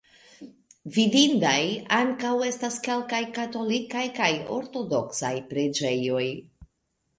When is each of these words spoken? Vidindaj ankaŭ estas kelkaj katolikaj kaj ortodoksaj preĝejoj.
Vidindaj 0.95 1.59
ankaŭ 1.97 2.31
estas 2.47 2.79
kelkaj 2.89 3.21
katolikaj 3.37 4.03
kaj 4.19 4.33
ortodoksaj 4.59 5.35
preĝejoj. 5.55 6.27